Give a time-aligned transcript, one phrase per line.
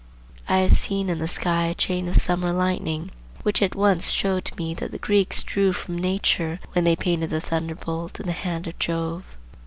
[0.49, 3.11] I have seen in the sky a chain of summer lightning
[3.43, 7.29] which at once showed to me that the Greeks drew from nature when they painted
[7.29, 9.37] the thunderbolt in the hand of Jove.